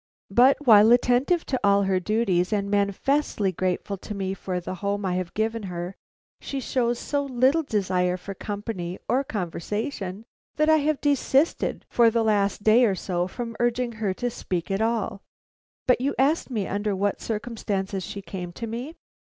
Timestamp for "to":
1.45-1.59, 3.97-4.15, 14.15-14.31, 18.53-18.65